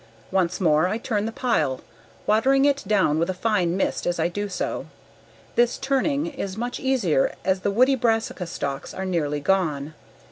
Once 0.31 0.59
more 0.59 0.87
I 0.87 0.97
turn 0.97 1.27
the 1.27 1.31
pile, 1.31 1.79
watering 2.25 2.65
it 2.65 2.83
down 2.87 3.19
with 3.19 3.29
a 3.29 3.35
fine 3.35 3.77
mist 3.77 4.07
as 4.07 4.19
I 4.19 4.29
do 4.29 4.49
so. 4.49 4.87
This 5.53 5.77
turning 5.77 6.25
is 6.25 6.57
much 6.57 6.79
easier 6.79 7.35
as 7.45 7.59
the 7.59 7.69
woody 7.69 7.93
brassica 7.93 8.47
stalks 8.47 8.95
are 8.95 9.05
nearly 9.05 9.41
gone. 9.41 9.93